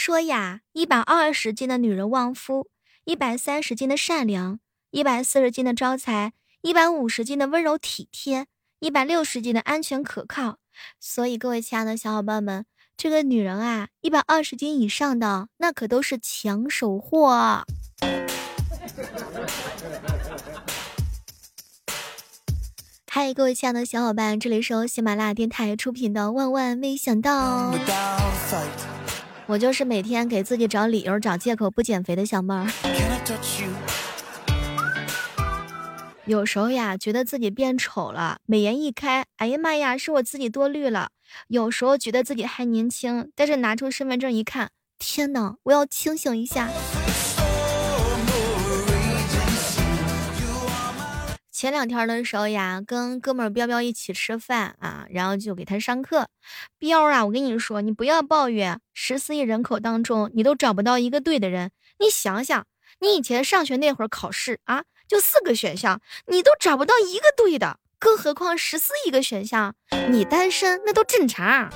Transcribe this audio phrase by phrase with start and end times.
[0.00, 2.70] 说呀，一百二十斤的女人旺夫，
[3.04, 4.58] 一百三十斤的善良，
[4.92, 8.46] 一百四十斤的招财，一百五十斤的温柔体贴，
[8.78, 10.56] 一百六十斤的安全可靠。
[10.98, 12.64] 所以，各位亲爱的小伙伴们，
[12.96, 17.64] 这个女人啊，一百二十斤以上的那可都是抢手货。
[23.06, 27.70] 嗨，各位亲爱的小伙伴，这里是由喜马拉雅电台出品的《万万没想到》。
[29.50, 32.70] 我就是每天给自己找理由、找借口不减肥的小妹儿。
[36.24, 41.08] 有时候呀，觉得自己变丑了，美颜一开，哎呀妈呀，是我自己多虑了。
[41.48, 46.68] 有时候觉得自己还年轻，但是拿出身份证一看，天哪，我要清醒一下。
[51.60, 56.26] 前两天的时候呀，跟哥们儿彪彪一起吃饭啊，然后就给他上课。
[56.78, 61.70] 彪啊，我跟你说，你不要抱怨，十四亿人口当中，你都找不到一个对的人。
[61.98, 62.64] 你想想，
[63.00, 69.74] 你以前上学那会儿考试啊，就四个选项，你都找不到一个对的，更何况十四亿个选项，
[70.08, 71.68] 你单身那都正常。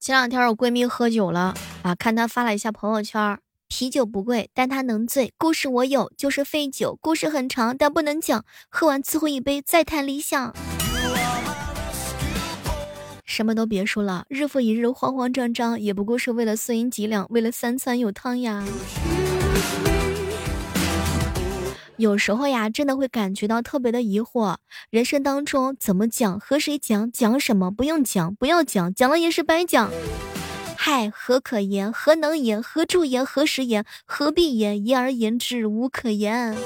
[0.00, 5.34] 前两天我闺蜜喝酒了啊，看她发了一下朋友圈，啤酒不贵，但她能醉。
[5.36, 6.98] 故事我有，就是废酒。
[7.02, 8.44] 故事很长，但不能讲。
[8.70, 10.54] 喝完最后一杯再谈理想。
[13.26, 18.64] 什么都别说了，日复一日慌慌张张，也不过是为了碎银几两，为了三餐有汤呀。
[21.98, 24.54] 有时候呀，真的会感觉到特别的疑惑，
[24.88, 29.90] 人生当中怎么讲，和谁讲，讲什么，不用讲，不要讲，讲了也是白讲。
[30.76, 31.92] 嗨，何可言？
[31.92, 32.62] 何能言？
[32.62, 33.26] 何处言？
[33.26, 33.84] 何时言？
[34.06, 34.86] 何必言？
[34.86, 36.56] 言而言之，无可言。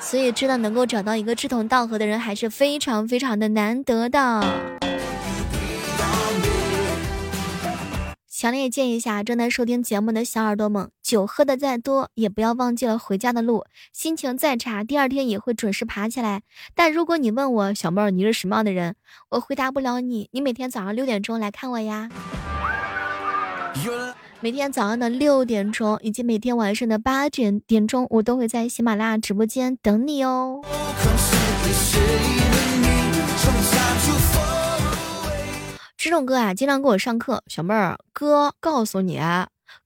[0.00, 4.42] 所以，真的能够找到一个志同道合的人，还是非常非常的难得的。
[8.38, 13.64] 强烈建议一下正在收听节目的小耳朵们，酒喝的再多，也不要忘记了回家的路。
[13.94, 16.42] 心情再差，第二天也会准时爬起来。
[16.74, 18.94] 但如果你问我小妹儿你是什么样的人，
[19.30, 20.28] 我回答不了你。
[20.32, 22.10] 你每天早上六点钟来看我呀，
[24.40, 30.60] 每天早上的六点钟以及每天晚上的八点点钟，我都会在喜马拉雅直播间等你哦。
[36.06, 37.42] 这种哥啊，经常给我上课。
[37.48, 39.20] 小妹儿，哥告诉你，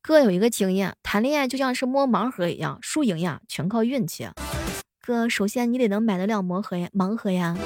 [0.03, 4.29] 哥有一个经验，谈恋爱就像是摸盲盒一样，输赢呀全靠运气。
[5.01, 7.57] 哥，首先你得能买得了盲盒呀，盲盒呀。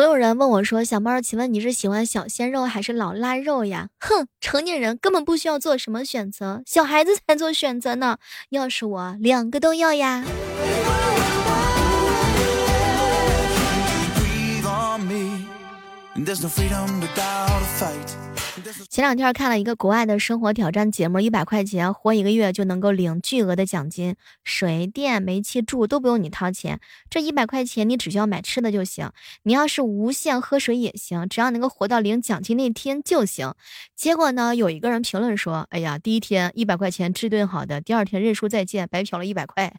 [0.00, 8.16] 所有人问我说：“小猫，请问你是喜欢小鲜肉还是老腊肉呀？”哼，成年人根本不需要做什么选择，小孩子才做选择呢。
[8.48, 10.24] 要是我，两个都要呀。
[18.90, 26.80] 前两天看了一个国外的生活挑战节目，一百块钱活一个月就能够领巨额的奖金，水电煤气住都不用你掏钱。
[27.08, 29.12] 这一百块钱你只需要买吃的就行，
[29.44, 33.54] 你要是无限喝水也行，只要能够活到领奖金那天就行。
[33.94, 39.72] 结果呢，有一个人评论说：“哎呀，第一天一百块钱吃顿好的，第二天认输再见，白嫖了一百块。”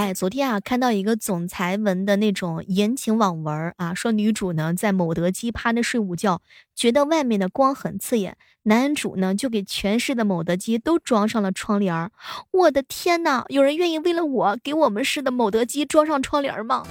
[0.00, 6.40] 哎，昨天啊，看到一个总裁文的那种言情网文啊，说女主呢在某德基趴着睡午觉，
[6.74, 12.10] 觉得外面的光很刺眼，男主呢就给全市的某德基都装上了窗帘儿。
[12.50, 16.86] 我的天哪，有人愿意为了我给我们市的某德基装上窗帘吗？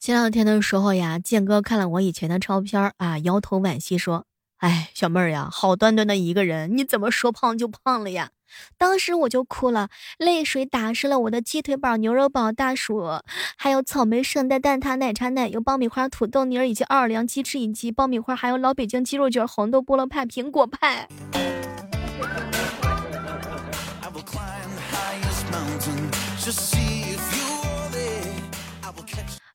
[0.00, 4.24] 前两天的时候呀，建哥看了我以前的照片啊，摇头惋惜说
[4.56, 8.30] ：“哎，小妹儿呀，好端端的一个人，你怎么说胖就胖了呀？”
[8.78, 13.20] 当时我就哭了，泪水打湿了我的鸡腿堡、牛肉堡、大薯，
[13.58, 21.06] 还有草莓圣代、蛋挞、奶茶、奶油、爆米花、土豆泥儿以及奥尔良鸡翅以及爆米花，还有老北京鸡肉卷、红豆菠萝派、苹果派。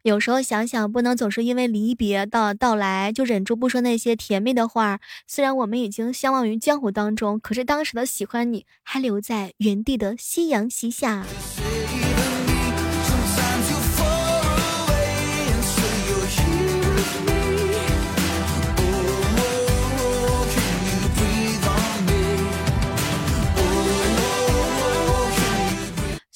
[0.05, 4.99] 有时候想想，不能总是因为离别到到来就忍住不说那些甜蜜的话。
[5.25, 11.25] 虽然我们已经相忘于江湖当中，可是当时的喜欢你还留在原地的夕阳西下。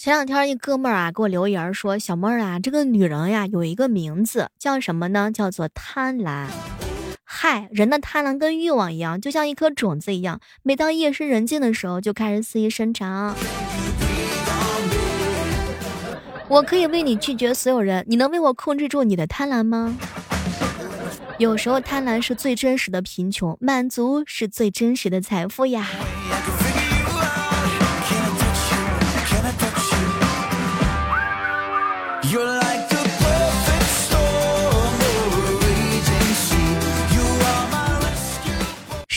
[0.01, 5.29] 前两天一哥们儿啊给我留言说：“小妹儿啊，这个女人呀有一个名字叫什么呢？
[5.29, 6.47] 叫做贪婪。
[7.25, 13.35] 嗨，人的贪婪跟欲望一样，就像一颗种子一样，每当夜深人静的时候就开始肆意生长。
[16.47, 19.97] 我可以为你拒绝所有人，你能为我控制住你的贪婪吗？
[21.39, 25.85] 有时候贪婪是最真实的贫穷，满足是最真实的财富呀。”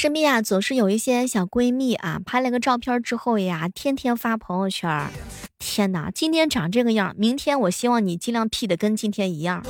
[0.03, 5.09] 身边啊，总是有一些小闺蜜啊，拍了个照片之后呀，天天发朋友圈。
[5.61, 9.65] 天哪，今天长这个样，明天我希望你尽量 P 的跟今天一样。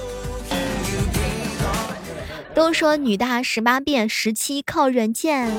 [2.55, 5.53] 都说女大十八变，十七靠人见。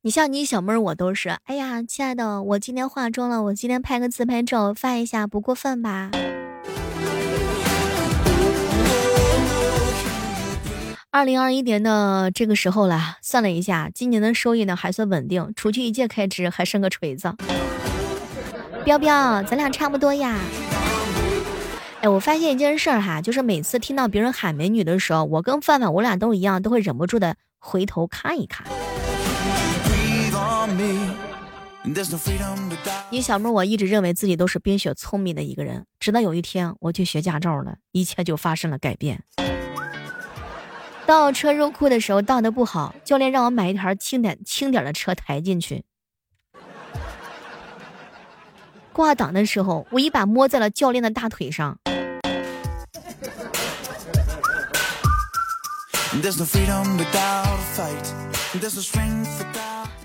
[0.00, 1.36] 你像你小妹儿，我都是。
[1.44, 6.10] 哎呀，亲爱的，我今天化妆了，我今天拍个自拍照发一下，不过分吧？
[11.14, 17.32] 二零二一年的这个时候了，算了一下，今年的收益呢还算稳定，除去一切开支还剩个锤子。
[18.84, 20.36] 彪彪，咱俩差不多呀。
[22.00, 28.66] 哎，我发现一件事儿哈，就是每次听到别人喊美女的时候，我跟范范我俩都一样，都会忍不住的回头看一看。
[33.10, 39.22] 你小妹，我一直认为自己都是冰雪聪明的一个人，直到有一天我去学驾照了，一切就发生了改变。
[41.06, 45.84] 倒车入库的时候倒的不好，教练让我买一台轻点轻点的车抬进去。
[48.92, 51.78] 挂档的时候，我一把摸在了教练的大腿上。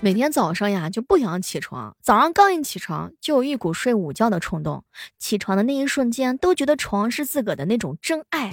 [0.02, 4.84] 每天早上呀就不想起床，早上刚一起床就有一股睡午觉的冲动，
[5.18, 8.52] 起床的那一瞬间都觉得床是自个的那种真爱。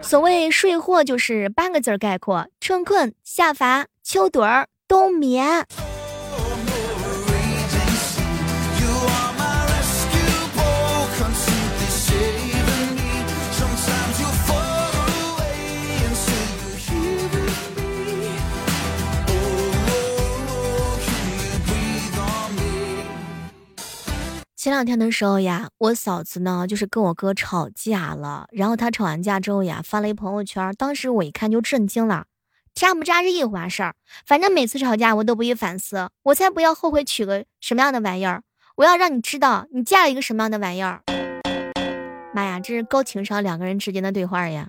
[0.00, 5.66] 所谓睡货，就是八个字概括：春困、夏乏、秋盹儿、冬眠。
[24.78, 32.26] 两天的时候呀，我嫂子呢就是跟我哥吵架了，然后他吵完架之后呀，发了一朋友圈，当时我一看就震惊了，
[32.74, 38.44] 渣不渣是一回事儿，反正每次吵架我都不会反思，我才不要后悔娶个什么样的玩意儿，
[38.76, 41.02] 我要让你知道你嫁了一个什么样的玩意儿。
[42.32, 44.68] 妈呀，这是高情商两个人之间的对话呀。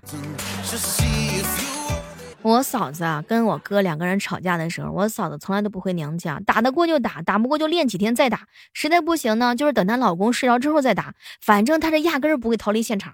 [2.41, 13.13] 我嫂子啊，跟我哥两个人吵架的时候，我嫂子从来都不回娘家，打得过就打，打不过就练几天再打，实在不行呢，就是等她老公睡着之后再打，反正她是压根儿不会逃离现场。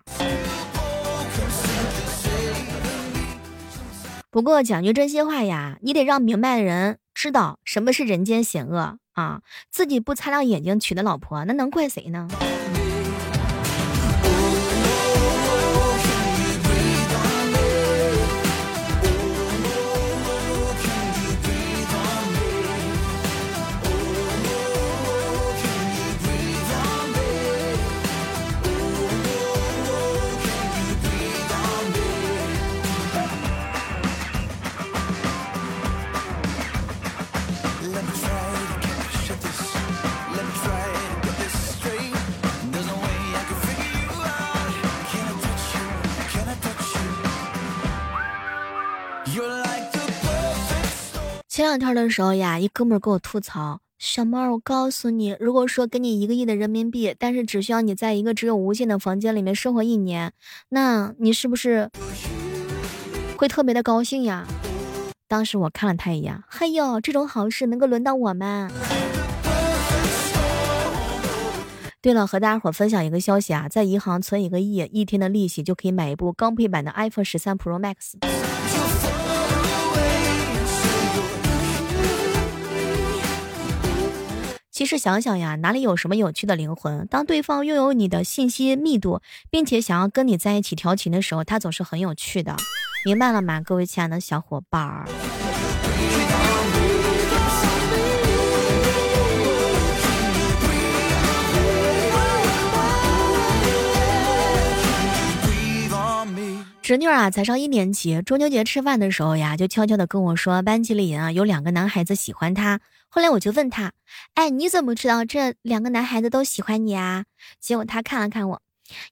[4.29, 12.27] 不过讲句真心话呀，你得让明白的人知道什么是人间险恶啊，自己不擦亮眼睛娶的老婆，那能怪谁呢？
[51.65, 60.31] 前两天的时候呀，一哥们儿给我吐槽：“小猫，我告诉你，如果说给你一个亿的人民币，但是只需要你在一个只有无线的房间里面生活一年，
[60.69, 61.89] 那你是不是
[63.35, 64.45] 会特别的高兴呀？”
[65.27, 68.69] 当时我看了他一眼，嘿呦，这种好事能够轮到我吗？
[71.99, 78.13] 对了，和大家伙分享一个消息啊，在银行存一个亿，一天的利息就可以买一部高配版的 iPhone 十三 Pro Max。
[84.75, 87.07] 其实想想呀，哪里有什么有趣的灵魂？
[87.07, 92.57] 当对方拥有你的信息密度，并且想要跟你在一起调情的时候，他总是很有趣的。
[93.05, 95.05] 明白了吗，各位亲爱的小伙伴儿？
[106.81, 112.81] 侄女啊，才上一年级，中秋节吃饭的时候呀，就悄悄的跟我说，班级里啊有两个男孩子喜欢她。
[113.15, 113.93] 后来我就问他，
[114.33, 117.23] 哎，你怎么知道这两个男孩子都喜欢你啊？
[117.61, 118.61] 结果他看了看我，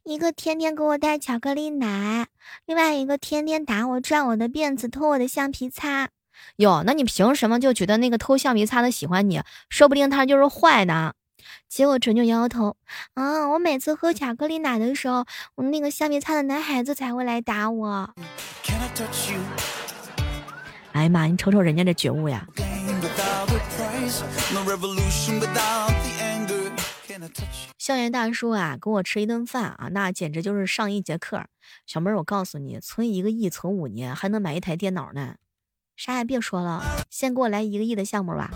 [0.03, 2.27] 一个天天给我带巧克力奶，
[2.65, 6.10] 另外一个天天打我、拽我的辫子、偷我的橡皮擦。
[6.57, 9.41] 哟，那你凭什么就觉得那个偷橡皮擦的喜欢你？
[9.69, 11.13] 说不定他就是坏的。
[11.69, 12.75] 结果纯就摇摇头，
[13.13, 15.24] 啊，我每次喝巧克力奶的时候，
[15.55, 18.13] 我那个橡皮擦的男孩子才会来打我。
[20.91, 22.45] 哎呀妈，你瞅瞅人家这觉悟呀！
[27.77, 31.45] 校园大叔啊，跟我吃一顿饭啊，那简直就是上一节课。
[31.86, 35.36] 小妹儿，我告诉你，存一个亿存五年，还能买一台电脑呢。
[35.95, 38.51] 啥也别说了，先给我来一个亿的项目吧。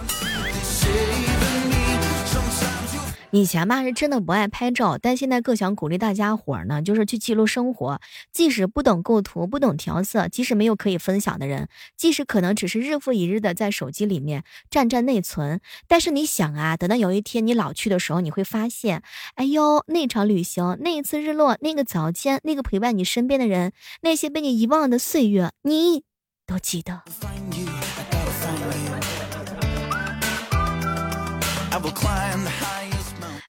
[3.31, 8.00] 以前吧是真的不爱拍照，但现在更想鼓励大家伙儿呢，就是去记录生活。
[8.31, 11.67] 即使不懂构图、不懂调色，即使没有可以分享的人，
[11.98, 19.03] 即使可能只是日复一日的在手机里面占占内存，但是你想啊，等到有一天你老去的时候，你会发现，
[19.36, 26.03] 哎呦，那场旅行、那一次日落、那个早间、那个陪伴你身边的人、那些被你遗忘的岁月，你
[26.46, 27.03] 都记得。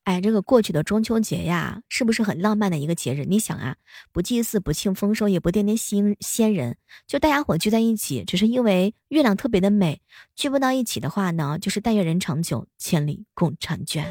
[0.09, 3.27] 哎，这个过去的中秋节呀，是不是很浪漫的一个节日？
[3.27, 3.77] 你想啊，
[4.11, 10.00] 不祭祀，不庆丰收，也不惦念新先人，就大家伙聚在一起，只是因为月亮特别的美。
[10.35, 14.11] 聚不到一起的话呢，就是但愿人长久，千里共婵娟。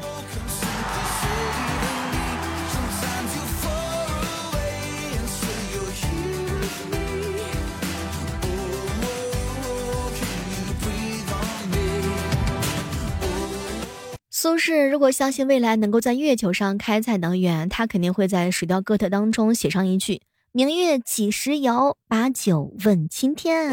[14.40, 20.22] 苏轼如果相信未来能够在月球上开采能源，他肯定会在《水调歌头》当中写上一句
[20.54, 21.96] ：“明月几时有？
[22.06, 23.72] 把酒问青天。”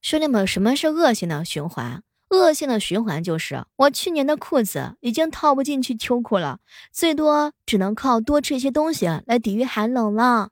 [0.00, 2.02] 兄弟们，什么是恶性的循环？
[2.30, 10.48] 恶性的循环就是我去年的裤子已经套不进去秋裤了，最多只能靠多吃一些东西来抵御寒冷了。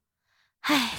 [0.61, 0.91] 唉。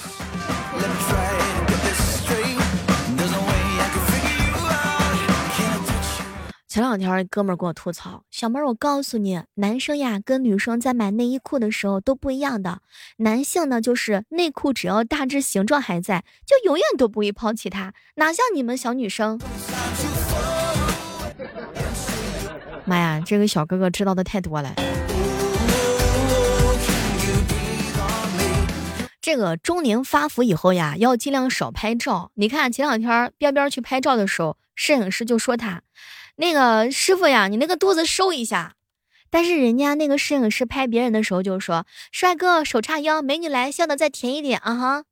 [6.75, 12.79] 前两天一哥们儿给我吐槽，小妹儿，我告诉你，男生呀跟女生在买内衣裤的时候都不一样的。
[13.19, 19.39] 男性呢，就是内裤只要大致形状还在，就永远都不会抛弃它，哪像你们小女生。
[22.83, 24.73] 妈呀，这个小哥哥知道的太多了。
[29.21, 32.31] 这个中年发福以后呀，要尽量少拍照。
[32.33, 35.81] 你看前两天边边去拍照的时候，摄影师就说他。
[36.37, 38.73] 那个师傅呀，你那个肚子收一下。
[39.29, 45.03] 但是人家那个摄影师拍别人的时候就说：“帅哥，手叉腰，美女来，笑的再甜一点啊哈。”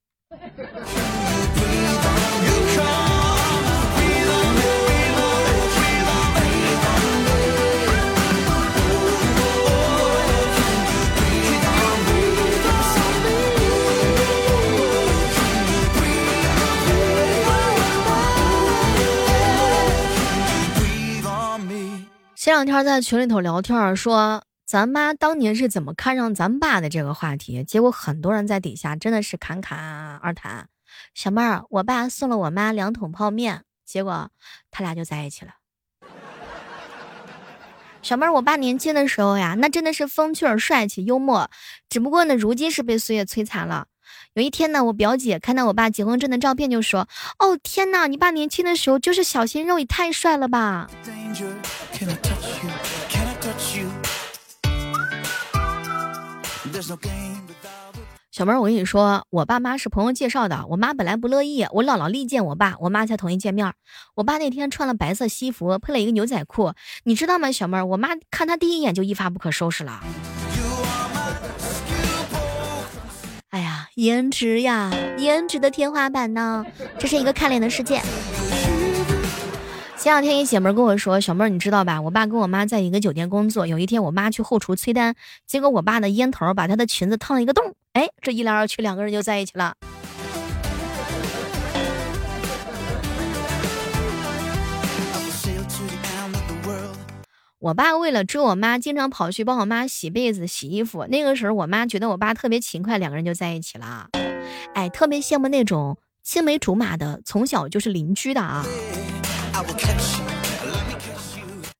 [22.43, 30.67] 前两天在群里头聊天，说咱妈当年是怎么看上咱爸的这个话题，结果很多人在底下真的是侃侃而谈。
[31.13, 34.29] 小妹儿，我爸送了我妈两桶泡面，结果
[34.71, 35.53] 他俩就在一起了。
[38.01, 41.49] 小妹儿，我爸年轻的时候呀，那真的是风趣、帅气、幽默，
[41.87, 43.87] 只不过呢，如今是被岁月摧残了。
[44.33, 47.07] 有一天呢，我表姐看到我爸结婚证的照片，就说
[47.39, 50.89] ：“哦天哪，你爸年轻的时候就是小鲜肉，也太帅了吧！”
[58.31, 60.65] 小妹儿，我跟你说，我爸妈是朋友介绍的。
[60.69, 63.71] 我妈本来不乐意，我姥姥力荐我爸，我妈才同意见面。
[64.15, 67.51] 我爸那天穿了白色西服，配了一个牛仔裤，你知道吗？
[67.51, 70.01] 小妹儿，我妈看他第一眼就一发不可收拾了。
[73.95, 76.65] 颜值呀，颜值的天花板呢？
[76.97, 78.01] 这是一个看脸的世界。
[79.95, 82.01] 前两天一姐妹跟我说：“小妹儿，你知道吧？
[82.01, 83.67] 我爸跟我妈在一个酒店工作。
[83.67, 85.13] 有一天我妈去后厨催单，
[85.45, 87.75] 结果我爸的烟头把她的裙子烫了一个洞。
[87.93, 89.75] 哎，这一来二去，两个人就在一起了。”
[97.63, 101.07] 我爸为了追我妈，经常跑去帮我妈洗被子、洗衣服。
[101.09, 104.09] 那个时候，我妈觉得我爸特别勤快，两个人就在一起了。
[104.73, 108.65] 哎，特别羡慕那种青梅竹马的，从小就是邻居的啊。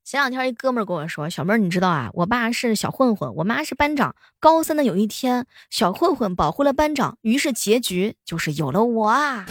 [0.05, 4.15] 前两天一哥们跟我说：“小妹儿，你知道啊，我爸是小混混，我妈是班长。
[4.39, 9.45] 高三的有一天，小混混保护了班长，于是结局就是有了我啊！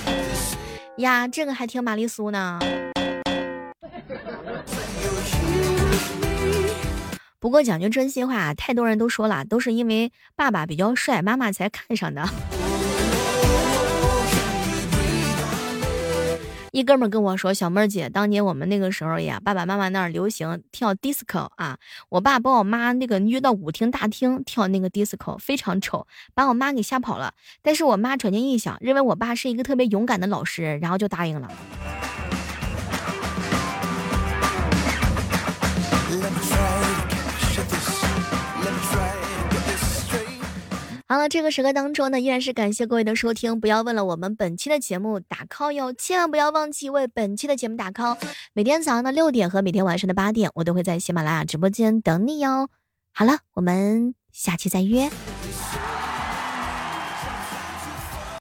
[0.97, 2.59] 呀，这个还挺玛丽苏呢。
[7.43, 12.25] 不过讲句真心话，太多人都说了，都是因为爸爸比较帅，妈妈才看上的。”
[16.71, 21.77] 一哥们跟我说：“小妹儿姐，当年我们那个时候呀，爸爸妈妈那儿流行跳 disco 啊，
[22.11, 27.35] 我爸把我妈那个约到舞厅大厅跳那个 disco，非常丑，把我妈给吓跑了。
[27.61, 31.51] 但是我妈转念一想，认为我爸是一个特别勇敢的老实人，然后就答应了。”
[41.12, 43.61] 好了，这个时刻当中呢，依然是感谢各位的收听。
[43.61, 48.16] 不要问了，我们本期的节目打 call 哟，千万不要忘记为本期的节目打 call。
[48.54, 52.71] 每天早上的六点和每天晚上的八点，我都会在喜马拉雅直播间等你哟。
[53.12, 55.11] 好了，我们下期再约。